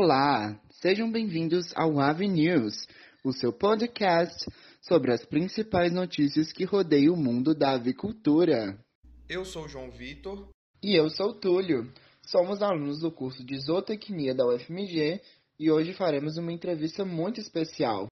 [0.00, 2.86] Olá, sejam bem-vindos ao Ave News,
[3.24, 4.46] o seu podcast
[4.80, 8.78] sobre as principais notícias que rodeiam o mundo da avicultura.
[9.28, 10.50] Eu sou João Vitor.
[10.80, 11.92] E eu sou Túlio.
[12.24, 15.20] Somos alunos do curso de Zootecnia da UFMG
[15.58, 18.06] e hoje faremos uma entrevista muito especial.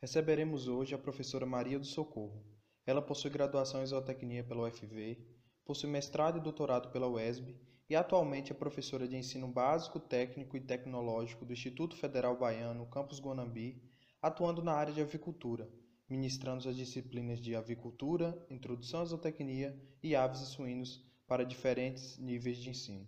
[0.00, 2.42] Receberemos hoje a professora Maria do Socorro.
[2.86, 5.18] Ela possui graduação em Zootecnia pela UFV,
[5.66, 7.54] possui mestrado e doutorado pela UESB
[7.88, 13.20] e atualmente é professora de ensino básico, técnico e tecnológico do Instituto Federal Baiano, Campus
[13.20, 13.80] Guanambi,
[14.20, 15.68] atuando na área de avicultura,
[16.08, 22.58] ministrando as disciplinas de avicultura, introdução à zootecnia e aves e suínos para diferentes níveis
[22.58, 23.06] de ensino.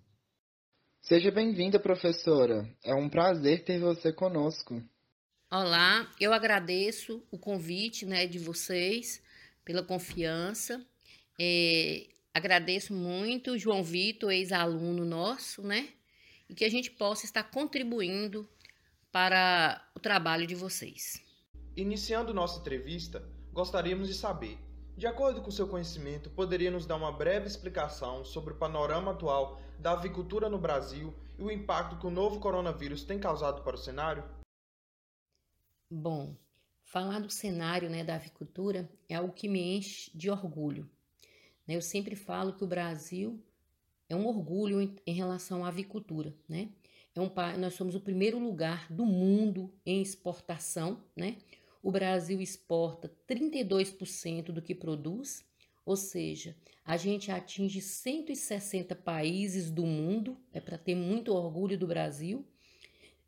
[1.00, 2.68] Seja bem-vinda, professora.
[2.84, 4.82] É um prazer ter você conosco.
[5.50, 9.22] Olá, eu agradeço o convite né, de vocês
[9.64, 10.84] pela confiança.
[11.40, 12.06] É,
[12.38, 15.88] Agradeço muito João Vitor, ex-aluno nosso, né?
[16.48, 18.48] E que a gente possa estar contribuindo
[19.10, 21.20] para o trabalho de vocês.
[21.76, 24.56] Iniciando nossa entrevista, gostaríamos de saber,
[24.96, 29.60] de acordo com seu conhecimento, poderia nos dar uma breve explicação sobre o panorama atual
[29.76, 33.80] da avicultura no Brasil e o impacto que o novo coronavírus tem causado para o
[33.80, 34.22] cenário?
[35.90, 36.36] Bom,
[36.84, 40.88] falar do cenário né, da avicultura é algo que me enche de orgulho
[41.68, 41.76] né?
[41.76, 43.38] Eu sempre falo que o Brasil
[44.08, 46.70] é um orgulho em, em relação à avicultura, né?
[47.14, 51.36] É um, nós somos o primeiro lugar do mundo em exportação, né?
[51.82, 55.44] O Brasil exporta 32% do que produz,
[55.84, 61.86] ou seja, a gente atinge 160 países do mundo, é para ter muito orgulho do
[61.86, 62.44] Brasil.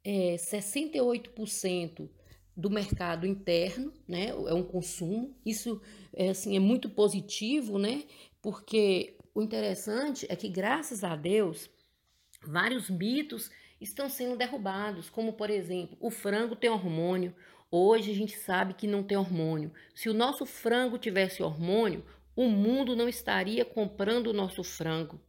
[0.02, 2.08] É, 68%
[2.56, 4.28] do mercado interno, né?
[4.28, 5.34] É um consumo.
[5.44, 5.80] Isso
[6.12, 8.04] é, assim, é muito positivo, né?
[8.42, 11.70] Porque o interessante é que, graças a Deus,
[12.46, 17.34] vários mitos estão sendo derrubados, como por exemplo, o frango tem hormônio.
[17.70, 19.72] Hoje a gente sabe que não tem hormônio.
[19.94, 25.20] Se o nosso frango tivesse hormônio, o mundo não estaria comprando o nosso frango.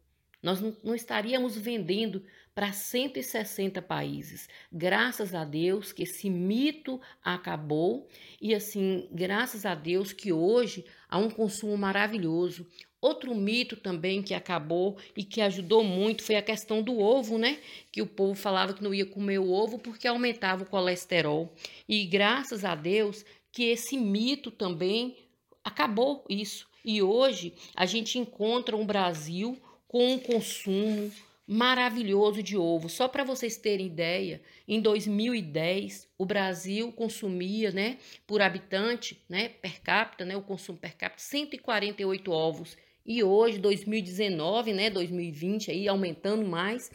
[0.41, 2.23] Nós não estaríamos vendendo
[2.53, 4.49] para 160 países.
[4.71, 8.09] Graças a Deus que esse mito acabou
[8.41, 12.67] e assim, graças a Deus que hoje há um consumo maravilhoso.
[13.01, 17.57] Outro mito também que acabou e que ajudou muito foi a questão do ovo, né?
[17.91, 21.51] Que o povo falava que não ia comer o ovo porque aumentava o colesterol.
[21.89, 25.17] E graças a Deus que esse mito também
[25.63, 26.69] acabou isso.
[26.85, 31.11] E hoje a gente encontra um Brasil com um consumo
[31.47, 32.87] maravilhoso de ovo.
[32.87, 39.81] Só para vocês terem ideia, em 2010 o Brasil consumia, né, por habitante, né, per
[39.81, 46.45] capita, né, o consumo per capita 148 ovos e hoje, 2019, né, 2020, aí aumentando
[46.45, 46.89] mais,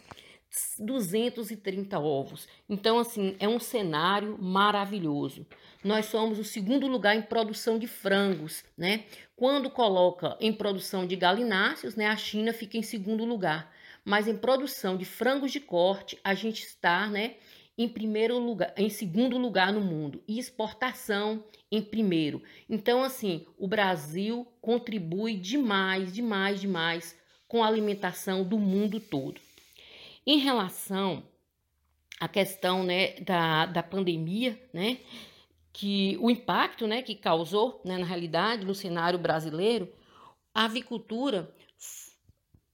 [0.79, 2.49] 230 ovos.
[2.69, 5.47] Então, assim, é um cenário maravilhoso.
[5.85, 9.05] Nós somos o segundo lugar em produção de frangos, né?
[9.37, 13.73] Quando coloca em produção de galináceos, né, a China fica em segundo lugar.
[14.05, 17.35] Mas em produção de frangos de corte, a gente está, né,
[17.79, 22.43] em primeiro lugar, em segundo lugar no mundo e exportação em primeiro.
[22.69, 29.41] Então, assim, o Brasil contribui demais, demais, demais com a alimentação do mundo todo.
[30.27, 31.23] Em relação
[32.19, 34.99] à questão né, da, da pandemia, né,
[35.73, 39.93] que o impacto né, que causou, né, na realidade, no cenário brasileiro,
[40.55, 41.55] a avicultura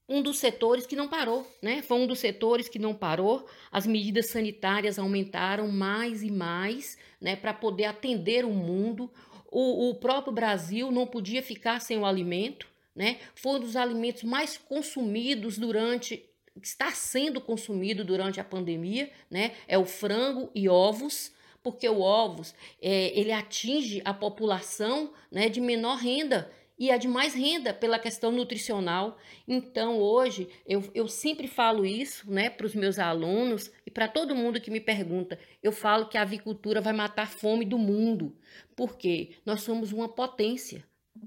[0.09, 1.83] um dos setores que não parou, né?
[1.83, 3.47] Foi um dos setores que não parou.
[3.71, 9.11] As medidas sanitárias aumentaram mais e mais, né, para poder atender o mundo.
[9.51, 13.19] O, o próprio Brasil não podia ficar sem o alimento, né?
[13.35, 16.29] Foi um dos alimentos mais consumidos durante
[16.61, 19.53] está sendo consumido durante a pandemia, né?
[19.67, 21.33] É o frango e ovos,
[21.63, 26.51] porque o ovos é, ele atinge a população, né, de menor renda
[26.83, 29.17] e a de mais renda pela questão nutricional.
[29.47, 34.35] Então, hoje, eu, eu sempre falo isso né, para os meus alunos e para todo
[34.35, 35.39] mundo que me pergunta.
[35.63, 38.37] Eu falo que a avicultura vai matar a fome do mundo,
[38.75, 40.85] porque nós somos uma potência.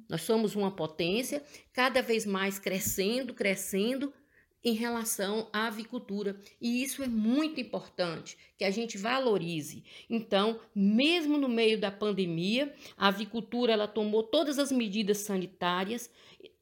[0.10, 1.42] Nós somos uma potência
[1.72, 4.12] cada vez mais crescendo, crescendo,
[4.66, 6.36] em relação à avicultura.
[6.60, 9.84] E isso é muito importante que a gente valorize.
[10.10, 16.10] Então, mesmo no meio da pandemia, a avicultura ela tomou todas as medidas sanitárias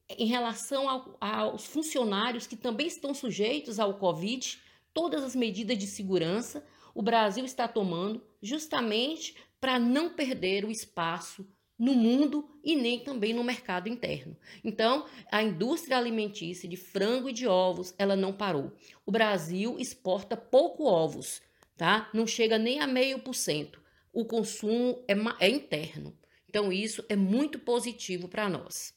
[0.10, 4.60] em relação ao, aos funcionários que também estão sujeitos ao Covid,
[4.94, 6.64] todas as medidas de segurança
[6.94, 11.48] o Brasil está tomando justamente para não perder o espaço
[11.84, 14.38] no mundo e nem também no mercado interno.
[14.64, 18.72] Então, a indústria alimentícia de frango e de ovos, ela não parou.
[19.06, 21.42] O Brasil exporta pouco ovos,
[21.76, 22.10] tá?
[22.14, 23.82] Não chega nem a meio por cento.
[24.14, 26.18] O consumo é, é interno.
[26.48, 28.94] Então, isso é muito positivo para nós.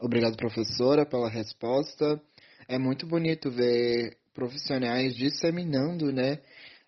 [0.00, 2.20] Obrigado, professora, pela resposta.
[2.66, 6.42] É muito bonito ver profissionais disseminando, né,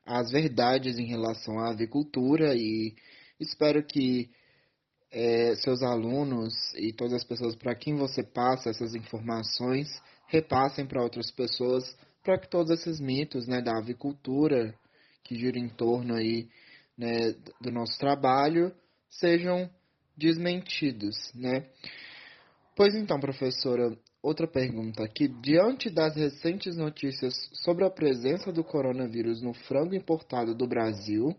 [0.04, 2.94] as verdades em relação à avicultura e
[3.38, 4.28] espero que
[5.10, 9.88] é, seus alunos e todas as pessoas para quem você passa essas informações
[10.26, 14.74] repassem para outras pessoas para que todos esses mitos né, da avicultura
[15.24, 16.48] que giram em torno aí,
[16.96, 18.72] né, do nosso trabalho
[19.08, 19.70] sejam
[20.16, 21.32] desmentidos.
[21.34, 21.66] Né?
[22.76, 25.28] Pois então, professora, outra pergunta aqui.
[25.28, 31.34] Diante das recentes notícias sobre a presença do coronavírus no frango importado do Brasil,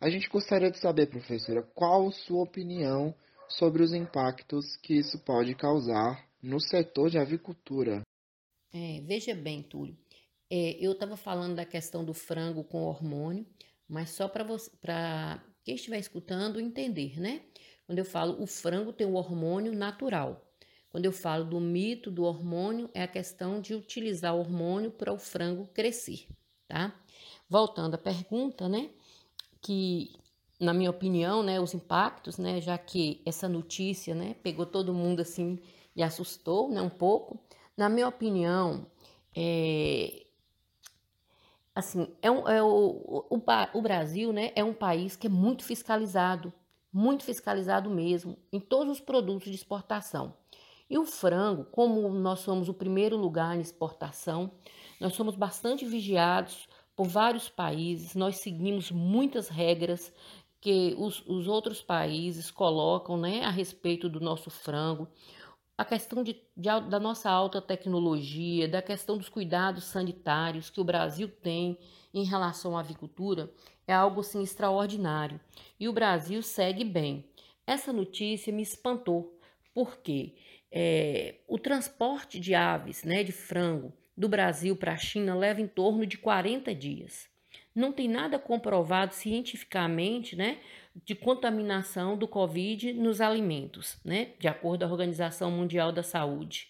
[0.00, 3.14] a gente gostaria de saber, professora, qual sua opinião
[3.48, 8.02] sobre os impactos que isso pode causar no setor de avicultura.
[8.72, 9.96] É, veja bem, Túlio,
[10.50, 13.46] é, eu estava falando da questão do frango com hormônio,
[13.88, 17.42] mas só para quem estiver escutando entender, né?
[17.86, 20.42] Quando eu falo o frango tem um hormônio natural.
[20.90, 25.12] Quando eu falo do mito do hormônio, é a questão de utilizar o hormônio para
[25.12, 26.26] o frango crescer,
[26.66, 26.98] tá?
[27.48, 28.90] Voltando à pergunta, né?
[29.66, 30.12] Que,
[30.60, 35.18] na minha opinião, né, os impactos, né, já que essa notícia, né, pegou todo mundo
[35.18, 35.58] assim
[35.96, 37.36] e assustou, né, um pouco.
[37.76, 38.86] Na minha opinião,
[39.34, 40.24] é,
[41.74, 43.42] assim, é, um, é o, o,
[43.74, 46.52] o Brasil, né, é um país que é muito fiscalizado,
[46.92, 50.32] muito fiscalizado mesmo, em todos os produtos de exportação.
[50.88, 54.52] E o frango, como nós somos o primeiro lugar em exportação,
[55.00, 60.12] nós somos bastante vigiados por vários países, nós seguimos muitas regras
[60.58, 65.06] que os, os outros países colocam né, a respeito do nosso frango.
[65.76, 70.84] A questão de, de, da nossa alta tecnologia, da questão dos cuidados sanitários que o
[70.84, 71.78] Brasil tem
[72.14, 73.52] em relação à avicultura
[73.86, 75.38] é algo assim, extraordinário.
[75.78, 77.26] E o Brasil segue bem.
[77.66, 79.38] Essa notícia me espantou.
[79.74, 80.34] Por quê?
[80.72, 85.66] É, o transporte de aves, né, de frango, do Brasil para a China leva em
[85.66, 87.28] torno de 40 dias.
[87.74, 90.58] Não tem nada comprovado cientificamente, né,
[91.04, 96.68] de contaminação do Covid nos alimentos, né, de acordo com a Organização Mundial da Saúde.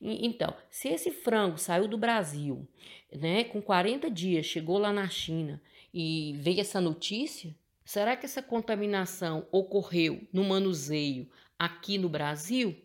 [0.00, 2.66] então, se esse frango saiu do Brasil,
[3.12, 5.60] né, com 40 dias, chegou lá na China
[5.92, 7.54] e veio essa notícia,
[7.84, 12.76] será que essa contaminação ocorreu no manuseio aqui no Brasil?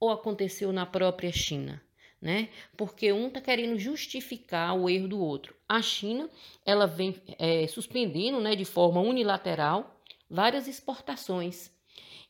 [0.00, 1.82] ou aconteceu na própria China?
[2.20, 2.50] Né?
[2.76, 5.54] Porque um está querendo justificar o erro do outro.
[5.66, 6.28] A China
[6.66, 11.70] ela vem é, suspendendo né, de forma unilateral várias exportações.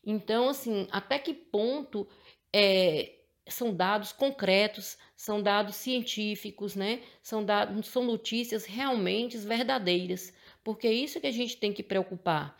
[0.04, 2.06] Então, assim, até que ponto
[2.52, 3.14] é,
[3.46, 7.02] são dados concretos, são dados científicos, né?
[7.22, 10.32] São dados, são notícias realmente verdadeiras,
[10.64, 12.56] porque é isso que a gente tem que preocupar.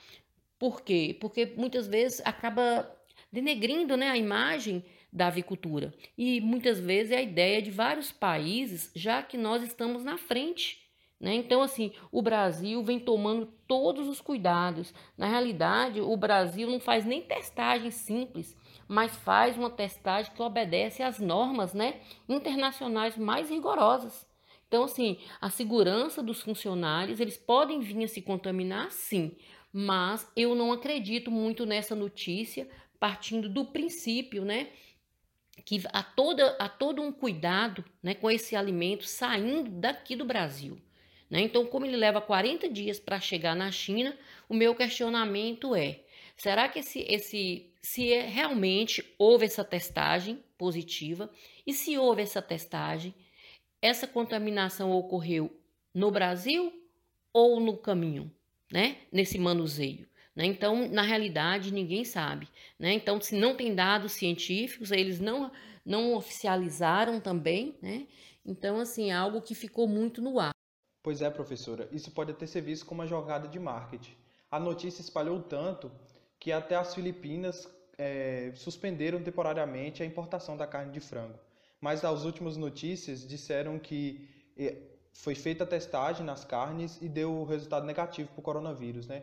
[0.59, 1.17] Por quê?
[1.19, 2.91] Porque muitas vezes acaba
[3.32, 5.92] denegrindo, né, a imagem da avicultura.
[6.16, 10.80] E muitas vezes é a ideia de vários países, já que nós estamos na frente.
[11.20, 11.34] Né?
[11.34, 14.94] Então, assim, o Brasil vem tomando todos os cuidados.
[15.18, 18.56] Na realidade, o Brasil não faz nem testagem simples,
[18.88, 24.26] mas faz uma testagem que obedece às normas né, internacionais mais rigorosas.
[24.66, 29.36] Então, assim, a segurança dos funcionários, eles podem vir a se contaminar, sim,
[29.72, 34.69] mas eu não acredito muito nessa notícia, partindo do princípio, né,
[35.64, 40.81] que há, toda, há todo um cuidado né, com esse alimento saindo daqui do Brasil.
[41.31, 41.40] Né?
[41.43, 44.17] Então, como ele leva 40 dias para chegar na China,
[44.48, 46.00] o meu questionamento é:
[46.36, 51.31] será que esse, esse, se é, realmente houve essa testagem positiva?
[51.67, 53.14] E se houve essa testagem,
[53.81, 55.56] essa contaminação ocorreu
[55.94, 56.72] no Brasil
[57.32, 58.31] ou no caminho,
[58.72, 58.96] né?
[59.12, 60.09] nesse manuseio?
[60.34, 60.46] Né?
[60.46, 62.49] Então, na realidade, ninguém sabe.
[62.79, 62.93] Né?
[62.93, 65.51] Então, se não tem dados científicos, eles não,
[65.84, 67.77] não oficializaram também.
[67.82, 68.06] Né?
[68.44, 70.51] Então, assim, é algo que ficou muito no ar.
[71.03, 74.15] Pois é, professora, isso pode até ser visto como uma jogada de marketing.
[74.51, 75.91] A notícia espalhou tanto
[76.39, 81.39] que até as Filipinas é, suspenderam temporariamente a importação da carne de frango.
[81.81, 84.77] Mas as últimas notícias disseram que é,
[85.13, 89.22] foi feita a testagem nas carnes e deu resultado negativo para o coronavírus, né?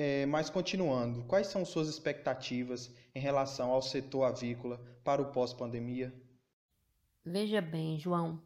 [0.00, 6.14] É, mas continuando, quais são suas expectativas em relação ao setor avícola para o pós-pandemia?
[7.24, 8.40] Veja bem, João,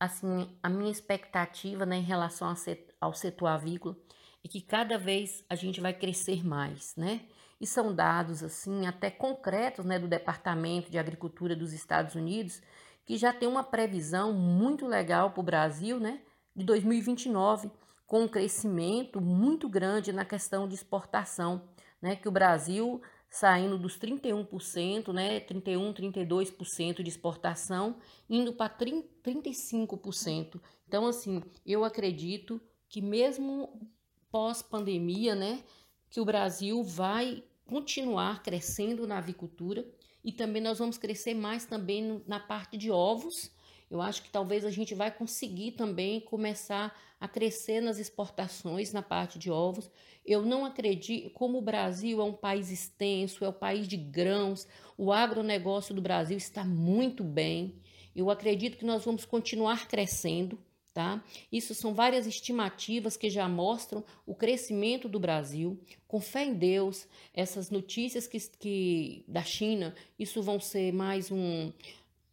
[0.00, 2.54] assim, a minha expectativa né, em relação
[2.98, 3.94] ao setor avícola
[4.42, 7.20] é que cada vez a gente vai crescer mais, né?
[7.60, 12.62] E são dados assim até concretos, né, do Departamento de Agricultura dos Estados Unidos,
[13.04, 16.20] que já tem uma previsão muito legal para o Brasil, né,
[16.54, 17.70] de 2029
[18.06, 21.68] com um crescimento muito grande na questão de exportação,
[22.00, 22.16] né?
[22.16, 27.96] Que o Brasil saindo dos 31%, né, 31, 32% de exportação,
[28.30, 30.60] indo para 35%.
[30.86, 33.90] Então, assim, eu acredito que mesmo
[34.30, 35.62] pós-pandemia, né,
[36.08, 39.86] que o Brasil vai continuar crescendo na avicultura
[40.24, 43.50] e também nós vamos crescer mais também na parte de ovos.
[43.90, 49.02] Eu acho que talvez a gente vai conseguir também começar a crescer nas exportações na
[49.02, 49.90] parte de ovos.
[50.24, 53.96] Eu não acredito, como o Brasil é um país extenso, é o um país de
[53.96, 54.66] grãos,
[54.98, 57.76] o agronegócio do Brasil está muito bem.
[58.14, 60.58] Eu acredito que nós vamos continuar crescendo,
[60.92, 61.22] tá?
[61.52, 65.78] Isso são várias estimativas que já mostram o crescimento do Brasil.
[66.08, 71.70] Com fé em Deus, essas notícias que, que da China, isso vão ser mais um,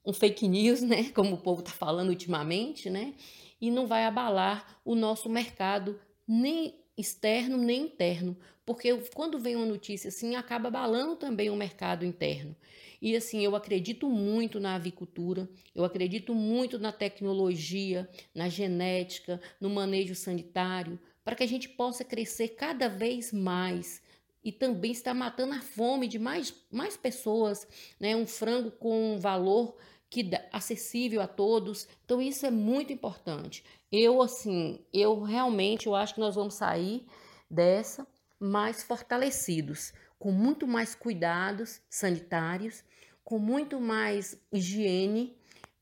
[0.06, 1.12] um fake news, né?
[1.16, 3.14] Como o povo está falando ultimamente, né?
[3.60, 9.66] E não vai abalar o nosso mercado nem externo nem interno, porque quando vem uma
[9.66, 12.56] notícia assim, acaba abalando também o mercado interno.
[13.02, 19.70] E assim, eu acredito muito na avicultura, eu acredito muito na tecnologia, na genética, no
[19.70, 24.02] manejo sanitário, para que a gente possa crescer cada vez mais
[24.44, 27.68] e também está matando a fome de mais, mais pessoas,
[28.00, 28.16] né?
[28.16, 29.76] Um frango com valor
[30.14, 31.88] que acessível a todos.
[32.06, 33.64] Então isso é muito importante.
[33.92, 37.04] Eu assim, eu realmente eu acho que nós vamos sair
[37.50, 38.06] dessa
[38.40, 42.84] mais fortalecidos, com muito mais cuidados sanitários,
[43.24, 45.36] com muito mais higiene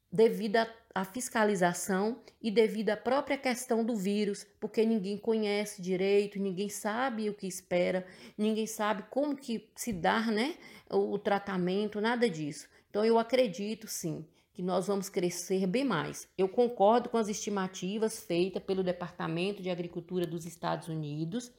[0.09, 6.69] devido à fiscalização e devido à própria questão do vírus, porque ninguém conhece direito, ninguém
[6.69, 8.05] sabe o que espera,
[8.37, 10.55] ninguém sabe como que se dá, né,
[10.89, 12.70] o tratamento, nada disso.
[12.91, 16.27] Então, eu acredito sim que nós vamos crescer bem mais.
[16.37, 21.49] Eu concordo com as estimativas feitas pelo Departamento de Agricultura dos Estados Unidos,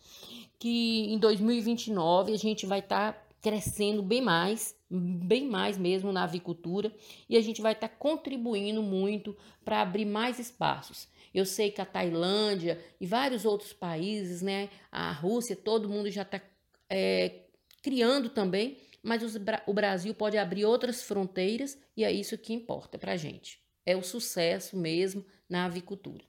[0.59, 6.25] que em 2029 a gente vai estar tá crescendo bem mais, bem mais mesmo na
[6.25, 6.95] avicultura,
[7.31, 9.35] e a gente vai estar tá contribuindo muito
[9.65, 11.09] para abrir mais espaços.
[11.33, 16.23] Eu sei que a Tailândia e vários outros países, né, a Rússia, todo mundo já
[16.23, 16.43] está
[16.91, 17.41] é,
[17.83, 19.23] criando também mas
[19.67, 23.61] o Brasil pode abrir outras fronteiras e é isso que importa para a gente.
[23.85, 26.25] É o sucesso mesmo na avicultura.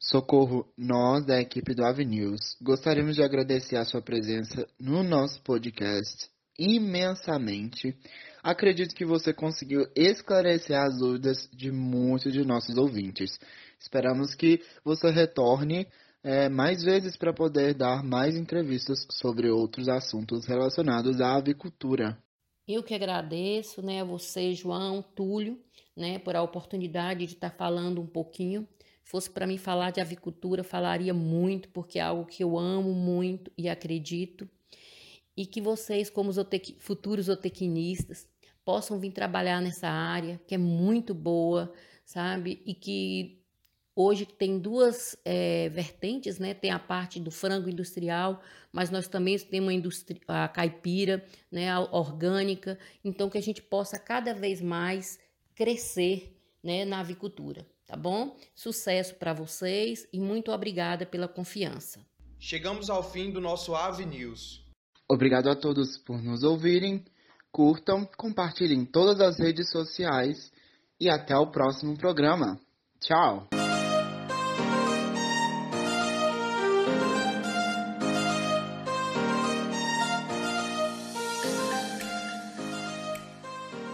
[0.00, 6.30] Socorro, nós da equipe do Avenews gostaríamos de agradecer a sua presença no nosso podcast
[6.58, 7.96] imensamente.
[8.42, 13.38] Acredito que você conseguiu esclarecer as dúvidas de muitos de nossos ouvintes.
[13.78, 15.86] Esperamos que você retorne
[16.28, 22.22] é, mais vezes para poder dar mais entrevistas sobre outros assuntos relacionados à avicultura.
[22.68, 25.58] Eu que agradeço, né, a você, João, Túlio,
[25.96, 28.68] né, por a oportunidade de estar falando um pouquinho.
[29.02, 33.50] Fosse para mim falar de avicultura, falaria muito, porque é algo que eu amo muito
[33.56, 34.46] e acredito.
[35.34, 36.76] E que vocês, como zootec...
[36.78, 38.28] futuros zootecnistas,
[38.66, 41.72] possam vir trabalhar nessa área, que é muito boa,
[42.04, 42.60] sabe?
[42.66, 43.37] E que
[44.00, 46.54] Hoje tem duas é, vertentes, né?
[46.54, 48.40] Tem a parte do frango industrial,
[48.72, 51.68] mas nós também temos a, indústria, a caipira, né?
[51.68, 52.78] A orgânica.
[53.04, 55.18] Então, que a gente possa cada vez mais
[55.56, 56.84] crescer né?
[56.84, 58.36] na avicultura, tá bom?
[58.54, 61.98] Sucesso para vocês e muito obrigada pela confiança.
[62.38, 64.64] Chegamos ao fim do nosso Ave News.
[65.10, 67.04] Obrigado a todos por nos ouvirem.
[67.50, 70.52] Curtam, compartilhem todas as redes sociais
[71.00, 72.60] e até o próximo programa.
[73.00, 73.48] Tchau!